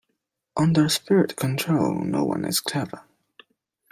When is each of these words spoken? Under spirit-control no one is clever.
Under 0.57 0.89
spirit-control 0.89 1.93
no 2.05 2.23
one 2.23 2.43
is 2.43 2.59
clever. 2.59 3.03